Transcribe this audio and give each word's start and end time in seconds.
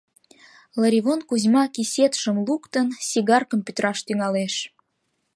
Лыривон 0.79 1.19
Кузьма, 1.29 1.63
кисетшым 1.73 2.37
луктын, 2.47 2.87
сигаркым 3.09 3.59
пӱтыраш 3.65 3.99
тӱҥалеш. 4.07 4.55